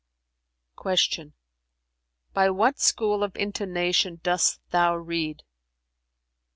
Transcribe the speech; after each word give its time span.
'"[FN#356] 0.79 1.09
Q 1.13 1.33
"By 2.33 2.49
what 2.49 2.79
school 2.79 3.21
of 3.23 3.35
intonation 3.35 4.19
dost 4.23 4.59
thou 4.71 4.95
read?" 4.97 5.43